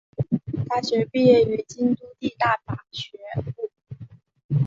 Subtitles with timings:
[0.67, 3.19] 大学毕业于京都帝大法学
[3.51, 3.69] 部。